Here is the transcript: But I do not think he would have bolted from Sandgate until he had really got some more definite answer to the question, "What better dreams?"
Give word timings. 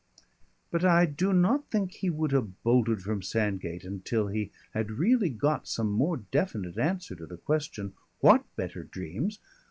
But 0.71 0.83
I 0.83 1.05
do 1.05 1.31
not 1.31 1.69
think 1.69 1.91
he 1.91 2.09
would 2.09 2.31
have 2.31 2.63
bolted 2.63 3.03
from 3.03 3.21
Sandgate 3.21 3.83
until 3.83 4.29
he 4.29 4.49
had 4.73 4.89
really 4.97 5.29
got 5.29 5.67
some 5.67 5.91
more 5.91 6.17
definite 6.17 6.79
answer 6.79 7.13
to 7.15 7.27
the 7.27 7.37
question, 7.37 7.93
"What 8.19 8.43
better 8.55 8.83
dreams?" 8.83 9.37